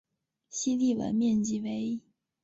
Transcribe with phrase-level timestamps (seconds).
[0.49, 1.99] 西帝汶面积为。